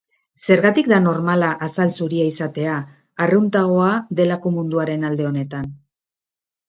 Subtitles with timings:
[0.53, 2.79] Zergatik da normala azal zuria izatea,
[3.27, 5.69] arruntagoa delako munduaren alde honetan?